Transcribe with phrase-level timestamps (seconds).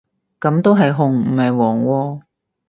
[0.39, 2.21] 噉都係紅唔係黃喎